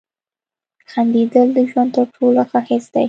[0.91, 2.99] •خندېدل د ژوند تر ټولو ښه حس دی.